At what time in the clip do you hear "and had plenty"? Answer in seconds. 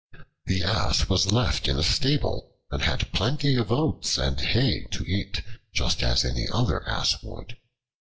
2.71-3.55